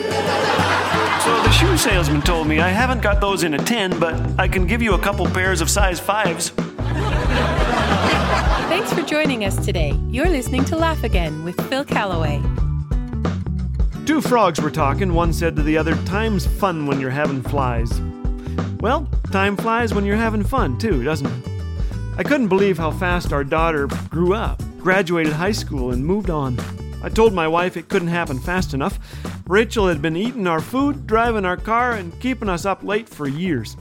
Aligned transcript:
So 0.00 1.42
the 1.42 1.50
shoe 1.50 1.76
salesman 1.76 2.22
told 2.22 2.48
me 2.48 2.60
I 2.60 2.68
haven't 2.68 3.02
got 3.02 3.20
those 3.20 3.42
in 3.44 3.54
a 3.54 3.58
10, 3.58 3.98
but 4.00 4.14
I 4.38 4.48
can 4.48 4.66
give 4.66 4.80
you 4.82 4.94
a 4.94 4.98
couple 4.98 5.26
pairs 5.26 5.60
of 5.60 5.68
size 5.68 6.00
5s. 6.00 6.50
Thanks 8.68 8.92
for 8.92 9.02
joining 9.02 9.44
us 9.44 9.62
today. 9.64 9.98
You're 10.08 10.28
listening 10.28 10.64
to 10.66 10.76
Laugh 10.76 11.04
Again 11.04 11.44
with 11.44 11.60
Phil 11.68 11.84
Callaway. 11.84 12.40
Two 14.06 14.20
frogs 14.20 14.60
were 14.60 14.70
talking. 14.70 15.12
One 15.14 15.32
said 15.32 15.54
to 15.56 15.62
the 15.62 15.76
other, 15.76 15.94
Time's 16.04 16.46
fun 16.46 16.86
when 16.86 16.98
you're 17.00 17.10
having 17.10 17.42
flies. 17.42 18.00
Well, 18.80 19.06
time 19.30 19.56
flies 19.56 19.92
when 19.92 20.04
you're 20.04 20.16
having 20.16 20.42
fun, 20.42 20.78
too, 20.78 21.04
doesn't 21.04 21.26
it? 21.26 21.50
I 22.16 22.22
couldn't 22.22 22.48
believe 22.48 22.78
how 22.78 22.90
fast 22.90 23.32
our 23.32 23.44
daughter 23.44 23.86
grew 24.08 24.34
up, 24.34 24.62
graduated 24.78 25.32
high 25.34 25.52
school, 25.52 25.92
and 25.92 26.04
moved 26.04 26.30
on. 26.30 26.58
I 27.02 27.08
told 27.08 27.32
my 27.32 27.46
wife 27.46 27.76
it 27.76 27.88
couldn't 27.88 28.08
happen 28.08 28.38
fast 28.38 28.74
enough. 28.74 28.98
Rachel 29.50 29.88
had 29.88 30.00
been 30.00 30.14
eating 30.14 30.46
our 30.46 30.60
food, 30.60 31.08
driving 31.08 31.44
our 31.44 31.56
car, 31.56 31.94
and 31.94 32.18
keeping 32.20 32.48
us 32.48 32.64
up 32.64 32.84
late 32.84 33.08
for 33.08 33.26
years. 33.26 33.76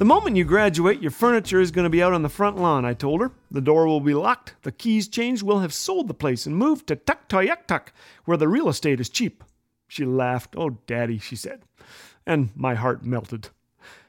The 0.00 0.04
moment 0.04 0.34
you 0.34 0.42
graduate, 0.42 1.00
your 1.00 1.12
furniture 1.12 1.60
is 1.60 1.70
going 1.70 1.84
to 1.84 1.88
be 1.88 2.02
out 2.02 2.12
on 2.12 2.22
the 2.22 2.28
front 2.28 2.58
lawn, 2.58 2.84
I 2.84 2.92
told 2.92 3.20
her. 3.20 3.30
The 3.52 3.60
door 3.60 3.86
will 3.86 4.00
be 4.00 4.12
locked, 4.12 4.56
the 4.62 4.72
keys 4.72 5.06
changed, 5.06 5.44
we'll 5.44 5.60
have 5.60 5.72
sold 5.72 6.08
the 6.08 6.14
place 6.14 6.46
and 6.46 6.56
moved 6.56 6.88
to 6.88 6.96
Tuktoyaktuk, 6.96 7.92
where 8.24 8.36
the 8.36 8.48
real 8.48 8.68
estate 8.68 8.98
is 8.98 9.08
cheap. 9.08 9.44
She 9.86 10.04
laughed. 10.04 10.56
Oh, 10.58 10.70
Daddy, 10.88 11.18
she 11.18 11.36
said. 11.36 11.62
And 12.26 12.50
my 12.56 12.74
heart 12.74 13.04
melted. 13.04 13.50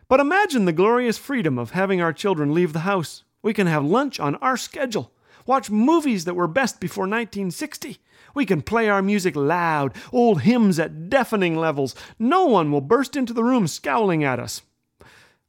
But 0.07 0.21
imagine 0.21 0.65
the 0.65 0.73
glorious 0.73 1.19
freedom 1.19 1.59
of 1.59 1.69
having 1.69 2.01
our 2.01 2.13
children 2.13 2.51
leave 2.51 2.73
the 2.73 2.79
house. 2.79 3.23
We 3.43 3.53
can 3.53 3.67
have 3.67 3.85
lunch 3.85 4.19
on 4.19 4.37
our 4.37 4.57
schedule, 4.57 5.11
watch 5.45 5.69
movies 5.69 6.25
that 6.25 6.35
were 6.35 6.47
best 6.47 6.79
before 6.79 7.03
1960. 7.03 7.99
We 8.35 8.45
can 8.45 8.61
play 8.61 8.89
our 8.89 9.01
music 9.01 9.35
loud, 9.35 9.93
old 10.11 10.41
hymns 10.41 10.79
at 10.79 11.09
deafening 11.09 11.55
levels. 11.55 11.95
No 12.17 12.45
one 12.45 12.71
will 12.71 12.81
burst 12.81 13.15
into 13.15 13.33
the 13.33 13.43
room 13.43 13.67
scowling 13.67 14.23
at 14.23 14.39
us. 14.39 14.61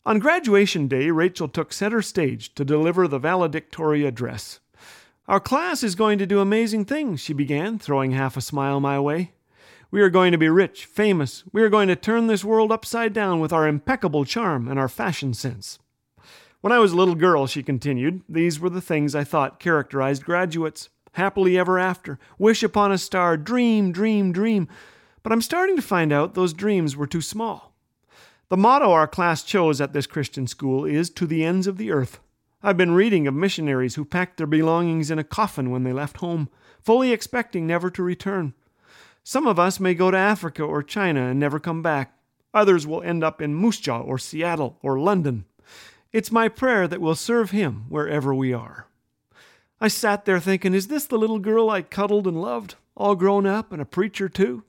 On 0.07 0.19
graduation 0.19 0.87
day, 0.87 1.11
Rachel 1.11 1.49
took 1.49 1.73
center 1.73 2.03
stage 2.03 2.55
to 2.57 2.65
deliver 2.65 3.09
the 3.09 3.19
valedictory 3.19 4.05
address. 4.05 4.61
Our 5.27 5.41
class 5.41 5.83
is 5.83 5.95
going 5.95 6.19
to 6.19 6.27
do 6.27 6.41
amazing 6.41 6.85
things, 6.85 7.21
she 7.21 7.33
began, 7.33 7.79
throwing 7.79 8.11
half 8.11 8.37
a 8.37 8.43
smile 8.43 8.81
my 8.81 9.01
way. 9.01 9.33
We 9.91 10.03
are 10.03 10.11
going 10.11 10.33
to 10.33 10.39
be 10.39 10.49
rich, 10.51 10.85
famous. 10.85 11.45
We 11.53 11.63
are 11.63 11.71
going 11.71 11.89
to 11.89 11.97
turn 11.97 12.27
this 12.27 12.45
world 12.45 12.71
upside 12.71 13.15
down 13.15 13.41
with 13.41 13.53
our 13.53 13.67
impeccable 13.67 14.27
charm 14.27 14.69
and 14.69 14.79
our 14.79 14.89
fashion 14.89 15.33
sense. 15.33 15.79
When 16.65 16.73
I 16.73 16.79
was 16.79 16.93
a 16.93 16.97
little 16.97 17.15
girl, 17.15 17.47
she 17.47 17.63
continued, 17.63 18.23
these 18.27 18.59
were 18.59 18.71
the 18.71 18.81
things 18.81 19.15
I 19.15 19.23
thought 19.23 19.61
characterized 19.61 20.25
graduates 20.25 20.89
happily 21.13 21.59
ever 21.59 21.79
after, 21.79 22.19
wish 22.39 22.63
upon 22.63 22.91
a 22.91 22.97
star, 22.97 23.37
dream, 23.37 23.93
dream, 23.93 24.33
dream. 24.33 24.69
But 25.23 25.33
I'm 25.33 25.43
starting 25.43 25.77
to 25.77 25.83
find 25.83 26.11
out 26.11 26.33
those 26.33 26.55
dreams 26.55 26.97
were 26.97 27.07
too 27.07 27.21
small. 27.21 27.75
The 28.49 28.57
motto 28.57 28.91
our 28.93 29.07
class 29.07 29.43
chose 29.43 29.79
at 29.79 29.93
this 29.93 30.07
Christian 30.07 30.47
school 30.47 30.87
is 30.87 31.11
To 31.11 31.27
the 31.27 31.45
Ends 31.45 31.67
of 31.67 31.77
the 31.77 31.93
Earth. 31.93 32.19
I've 32.63 32.79
been 32.79 32.95
reading 32.95 33.27
of 33.27 33.35
missionaries 33.35 33.97
who 33.97 34.07
packed 34.07 34.39
their 34.39 34.47
belongings 34.47 35.11
in 35.11 35.19
a 35.19 35.23
coffin 35.23 35.71
when 35.71 35.85
they 35.85 35.93
left 35.93 36.17
home, 36.17 36.49
fully 36.81 37.13
expecting 37.13 37.67
never 37.67 37.91
to 37.91 38.03
return. 38.03 38.55
Some 39.23 39.47
of 39.47 39.59
us 39.59 39.79
may 39.79 39.93
go 39.93 40.11
to 40.11 40.17
Africa 40.17 40.63
or 40.63 40.83
China 40.83 41.29
and 41.29 41.39
never 41.39 41.61
come 41.61 41.83
back. 41.83 42.17
Others 42.55 42.87
will 42.87 43.03
end 43.03 43.23
up 43.23 43.43
in 43.43 43.55
Moose 43.55 43.81
Jaw 43.81 44.01
or 44.01 44.17
Seattle 44.17 44.79
or 44.81 44.99
London. 44.99 45.45
It's 46.15 46.31
my 46.31 46.47
prayer 46.49 46.87
that 46.87 47.01
we'll 47.01 47.17
serve 47.17 47.51
Him 47.51 47.87
wherever 47.89 48.33
we 48.33 48.53
are. 48.53 48.87
I 49.81 49.89
sat 49.89 50.25
there 50.25 50.39
thinking, 50.39 50.73
is 50.73 50.87
this 50.87 51.07
the 51.07 51.19
little 51.19 51.41
girl 51.41 51.69
I 51.69 51.83
cuddled 51.83 52.29
and 52.29 52.41
loved, 52.41 52.77
all 52.97 53.17
grown 53.17 53.47
up 53.47 53.73
and 53.73 53.83
a 53.83 53.85
preacher 53.85 54.29
too? 54.29 54.63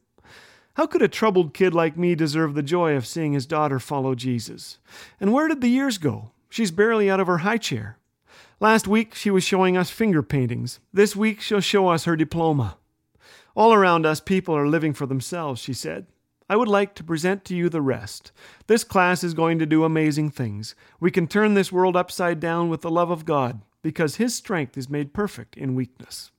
How 0.73 0.88
could 0.88 1.04
a 1.04 1.08
troubled 1.08 1.54
kid 1.54 1.76
like 1.76 2.00
me 2.00 2.16
deserve 2.16 2.56
the 2.56 2.64
joy 2.64 2.96
of 2.96 3.06
seeing 3.06 3.34
his 3.34 3.46
daughter 3.46 3.80
follow 3.80 4.16
Jesus? 4.16 4.80
And 5.20 5.32
where 5.32 5.48
did 5.48 5.62
the 5.62 5.68
years 5.68 6.00
go? 6.00 6.32
She's 6.50 6.72
barely 6.72 7.12
out 7.12 7.20
of 7.20 7.28
her 7.28 7.38
high 7.38 7.60
chair. 7.60 8.00
Last 8.60 8.88
week 8.88 9.14
she 9.14 9.30
was 9.30 9.44
showing 9.44 9.78
us 9.78 9.92
finger 9.92 10.23
paintings. 10.23 10.80
This 10.92 11.16
week 11.16 11.42
she'll 11.42 11.61
show 11.61 11.89
us 11.89 12.05
her 12.05 12.16
diploma. 12.16 12.78
All 13.55 13.72
around 13.72 14.08
us, 14.08 14.20
people 14.20 14.58
are 14.58 14.67
living 14.67 14.95
for 14.95 15.05
themselves, 15.05 15.61
she 15.61 15.73
said. 15.73 16.08
I 16.48 16.56
would 16.56 16.67
like 16.67 16.94
to 16.95 17.04
present 17.04 17.44
to 17.45 17.56
you 17.56 17.70
the 17.70 17.82
rest. 17.82 18.32
This 18.67 18.83
class 18.83 19.23
is 19.23 19.33
going 19.33 19.58
to 19.60 19.66
do 19.66 19.83
amazing 19.83 20.30
things. 20.30 20.76
We 21.00 21.10
can 21.10 21.28
turn 21.28 21.56
this 21.56 21.72
world 21.72 21.95
upside 21.95 22.39
down 22.39 22.70
with 22.70 22.82
the 22.82 22.92
love 22.92 23.10
of 23.10 23.26
God 23.26 23.61
because 23.82 24.17
his 24.17 24.36
strength 24.36 24.78
is 24.78 24.89
made 24.89 25.14
perfect 25.14 25.58
in 25.58 25.76
weakness. 25.76 26.32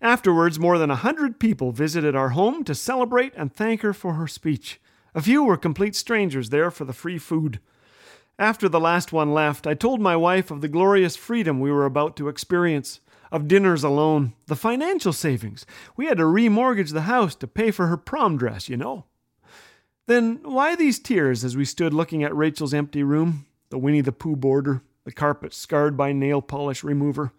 Afterwards, 0.00 0.58
more 0.58 0.78
than 0.78 0.90
a 0.90 0.96
hundred 0.96 1.38
people 1.38 1.72
visited 1.72 2.16
our 2.16 2.30
home 2.30 2.64
to 2.64 2.74
celebrate 2.74 3.34
and 3.36 3.52
thank 3.52 3.82
her 3.82 3.92
for 3.92 4.14
her 4.14 4.26
speech. 4.26 4.80
A 5.14 5.20
few 5.20 5.44
were 5.44 5.58
complete 5.58 5.94
strangers 5.94 6.48
there 6.48 6.70
for 6.70 6.86
the 6.86 6.94
free 6.94 7.18
food. 7.18 7.60
After 8.38 8.70
the 8.70 8.80
last 8.80 9.12
one 9.12 9.34
left, 9.34 9.66
I 9.66 9.74
told 9.74 10.00
my 10.00 10.16
wife 10.16 10.50
of 10.50 10.62
the 10.62 10.68
glorious 10.68 11.16
freedom 11.16 11.60
we 11.60 11.70
were 11.70 11.84
about 11.84 12.16
to 12.16 12.28
experience, 12.28 13.00
of 13.30 13.48
dinners 13.48 13.84
alone, 13.84 14.34
the 14.46 14.56
financial 14.56 15.12
savings. 15.12 15.64
We 15.96 16.06
had 16.06 16.18
to 16.18 16.24
remortgage 16.24 16.92
the 16.92 17.02
house 17.02 17.34
to 17.36 17.46
pay 17.46 17.70
for 17.70 17.86
her 17.86 17.96
prom 17.96 18.36
dress, 18.36 18.68
you 18.68 18.76
know. 18.76 19.04
Then 20.06 20.40
why 20.42 20.74
these 20.74 20.98
tears 20.98 21.44
as 21.44 21.56
we 21.56 21.64
stood 21.64 21.94
looking 21.94 22.24
at 22.24 22.34
Rachel's 22.34 22.74
empty 22.74 23.02
room, 23.02 23.46
the 23.70 23.78
Winnie 23.78 24.00
the 24.00 24.12
Pooh 24.12 24.36
border, 24.36 24.82
the 25.04 25.12
carpet 25.12 25.54
scarred 25.54 25.96
by 25.96 26.12
nail 26.12 26.42
polish 26.42 26.82
remover. 26.82 27.32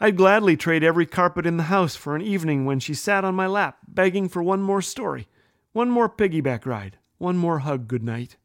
I'd 0.00 0.16
gladly 0.16 0.56
trade 0.56 0.84
every 0.84 1.06
carpet 1.06 1.44
in 1.44 1.56
the 1.56 1.64
house 1.64 1.96
for 1.96 2.14
an 2.14 2.22
evening 2.22 2.64
when 2.64 2.80
she 2.80 2.94
sat 2.94 3.24
on 3.24 3.34
my 3.34 3.46
lap, 3.46 3.78
begging 3.86 4.28
for 4.28 4.42
one 4.42 4.62
more 4.62 4.80
story, 4.80 5.28
one 5.72 5.90
more 5.90 6.08
piggyback 6.08 6.64
ride, 6.64 6.98
one 7.18 7.36
more 7.36 7.58
hug 7.60 7.88
good 7.88 8.02
night. 8.02 8.36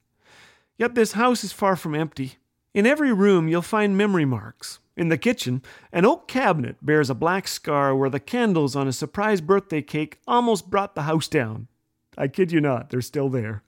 Yet 0.78 0.96
this 0.96 1.14
house 1.14 1.44
is 1.44 1.54
far 1.54 1.76
from 1.76 1.96
empty. 1.96 2.38
In 2.74 2.88
every 2.88 3.14
room 3.14 3.48
you'll 3.48 3.62
find 3.62 3.96
memory 3.96 4.26
marks. 4.26 4.80
In 4.96 5.10
the 5.10 5.18
kitchen, 5.18 5.64
an 5.92 6.06
oak 6.06 6.28
cabinet 6.28 6.78
bears 6.82 7.10
a 7.10 7.16
black 7.16 7.48
scar 7.48 7.96
where 7.96 8.10
the 8.10 8.20
candles 8.20 8.76
on 8.76 8.88
a 8.88 8.94
surprise 8.94 9.42
birthday 9.42 9.82
cake 9.82 10.20
almost 10.28 10.70
brought 10.70 10.94
the 10.94 11.04
house 11.04 11.28
down. 11.28 11.68
I 12.16 12.28
kid 12.28 12.52
you 12.52 12.62
not, 12.62 12.90
they're 12.90 13.02
still 13.02 13.30
there. 13.30 13.64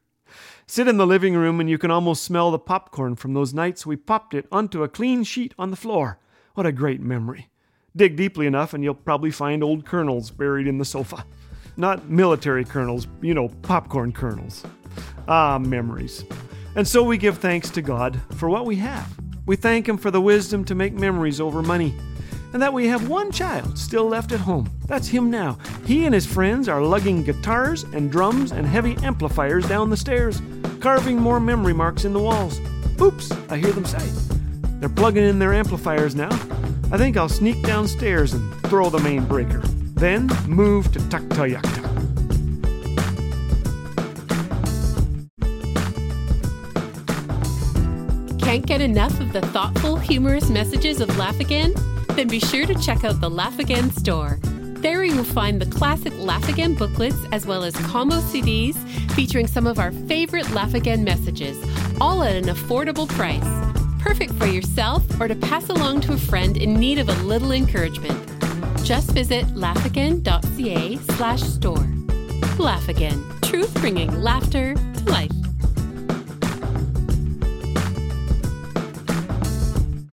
Sit 0.68 0.88
in 0.88 0.98
the 0.98 1.08
living 1.08 1.36
room 1.36 1.60
and 1.60 1.70
you 1.70 1.78
can 1.80 1.90
almost 1.90 2.24
smell 2.24 2.52
the 2.52 2.60
popcorn 2.60 3.16
from 3.16 3.34
those 3.34 3.54
nights 3.54 3.86
we 3.86 3.96
popped 3.96 4.34
it 4.34 4.48
onto 4.52 4.84
a 4.84 4.88
clean 4.88 5.24
sheet 5.24 5.54
on 5.58 5.72
the 5.72 5.78
floor. 5.78 6.20
What 6.54 6.68
a 6.68 6.72
great 6.72 7.02
memory. 7.02 7.50
Dig 7.96 8.16
deeply 8.16 8.46
enough 8.46 8.74
and 8.74 8.84
you'll 8.84 8.94
probably 8.94 9.32
find 9.32 9.64
old 9.64 9.86
kernels 9.86 10.30
buried 10.30 10.68
in 10.68 10.78
the 10.78 10.86
sofa. 10.86 11.26
Not 11.78 12.10
military 12.10 12.66
kernels, 12.66 13.08
you 13.22 13.34
know, 13.34 13.50
popcorn 13.64 14.12
kernels. 14.12 14.64
Ah, 15.28 15.58
memories. 15.58 16.24
And 16.76 16.88
so 16.88 17.04
we 17.04 17.18
give 17.18 17.40
thanks 17.40 17.70
to 17.72 17.82
God 17.82 18.20
for 18.36 18.50
what 18.50 18.66
we 18.66 18.76
have. 18.78 19.25
We 19.46 19.56
thank 19.56 19.88
Him 19.88 19.98
for 19.98 20.12
the 20.12 20.22
wisdom 20.22 20.64
to 20.66 20.76
make 20.76 20.94
memories 20.94 21.40
over 21.40 21.62
money 21.62 21.96
and 22.56 22.62
that 22.62 22.72
we 22.72 22.88
have 22.88 23.10
one 23.10 23.34
child 23.34 23.78
still 23.78 24.08
left 24.08 24.32
at 24.32 24.40
home. 24.40 24.70
That's 24.88 25.10
him 25.10 25.30
now. 25.30 25.58
He 25.86 26.06
and 26.06 26.14
his 26.16 26.26
friends 26.26 26.70
are 26.70 26.82
lugging 26.82 27.22
guitars 27.22 27.84
and 27.84 28.10
drums 28.10 28.54
and 28.54 28.66
heavy 28.66 28.96
amplifiers 29.04 29.68
down 29.68 29.90
the 29.90 29.98
stairs, 29.98 30.42
carving 30.80 31.18
more 31.18 31.42
memory 31.42 31.74
marks 31.74 32.06
in 32.06 32.14
the 32.14 32.22
walls. 32.22 32.62
Oops, 33.02 33.30
I 33.50 33.58
hear 33.58 33.74
them 33.74 33.84
say. 33.84 34.00
They're 34.80 34.88
plugging 34.88 35.26
in 35.26 35.38
their 35.38 35.54
amplifiers 35.54 36.16
now. 36.16 36.32
I 36.94 36.98
think 36.98 37.18
I'll 37.18 37.28
sneak 37.28 37.62
downstairs 37.62 38.34
and 38.34 38.54
throw 38.68 38.90
the 38.90 39.00
main 39.00 39.26
breaker. 39.26 39.60
Then 39.96 40.28
move 40.48 40.94
to 40.94 41.00
Tuktoyaktuk. 41.00 41.75
Can't 48.46 48.68
get 48.68 48.80
enough 48.80 49.20
of 49.20 49.34
the 49.34 49.42
thoughtful, 49.42 49.96
humorous 49.98 50.52
messages 50.52 51.02
of 51.02 51.18
Laugh 51.18 51.40
Again? 51.40 51.74
Then 52.10 52.28
be 52.28 52.40
sure 52.40 52.68
to 52.68 52.76
check 52.76 53.04
out 53.04 53.20
the 53.20 53.30
Laugh 53.30 53.58
Again 53.58 53.90
store. 53.90 54.38
There 54.42 55.04
you 55.04 55.16
will 55.16 55.24
find 55.24 55.60
the 55.60 55.66
classic 55.66 56.14
Laugh 56.20 56.48
Again 56.48 56.76
booklets 56.76 57.18
as 57.32 57.48
well 57.48 57.64
as 57.64 57.76
combo 57.78 58.18
CDs 58.18 58.76
featuring 59.14 59.48
some 59.48 59.66
of 59.66 59.80
our 59.80 59.92
favorite 59.92 60.48
Laugh 60.52 60.76
Again 60.76 61.04
messages, 61.04 61.58
all 62.00 62.22
at 62.22 62.36
an 62.36 62.46
affordable 62.46 63.10
price. 63.10 63.44
Perfect 64.00 64.32
for 64.34 64.46
yourself 64.46 65.04
or 65.20 65.28
to 65.28 65.36
pass 65.36 65.70
along 65.70 66.02
to 66.02 66.14
a 66.14 66.18
friend 66.18 66.56
in 66.56 66.76
need 66.76 67.00
of 67.00 67.10
a 67.10 67.24
little 67.24 67.52
encouragement. 67.52 68.32
Just 68.84 69.10
visit 69.10 69.44
laughagain.ca 69.56 70.98
slash 71.16 71.42
store. 71.42 71.88
Laugh 72.60 72.88
Again, 72.90 73.26
truth 73.42 73.74
bringing 73.82 74.22
laughter 74.22 74.76
to 74.76 75.04
life. 75.06 75.45